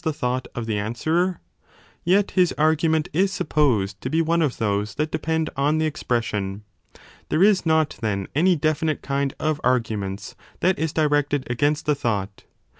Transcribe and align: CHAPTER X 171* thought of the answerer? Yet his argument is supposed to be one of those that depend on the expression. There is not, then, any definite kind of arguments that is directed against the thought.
CHAPTER 0.03 0.09
X 0.09 0.17
171* 0.19 0.19
thought 0.19 0.47
of 0.55 0.65
the 0.65 0.79
answerer? 0.79 1.39
Yet 2.03 2.31
his 2.31 2.53
argument 2.57 3.07
is 3.13 3.31
supposed 3.31 4.01
to 4.01 4.09
be 4.09 4.19
one 4.23 4.41
of 4.41 4.57
those 4.57 4.95
that 4.95 5.11
depend 5.11 5.51
on 5.55 5.77
the 5.77 5.85
expression. 5.85 6.63
There 7.29 7.43
is 7.43 7.67
not, 7.67 7.99
then, 8.01 8.27
any 8.33 8.55
definite 8.55 9.03
kind 9.03 9.35
of 9.39 9.61
arguments 9.63 10.35
that 10.61 10.79
is 10.79 10.91
directed 10.91 11.45
against 11.51 11.85
the 11.85 11.93
thought. 11.93 12.45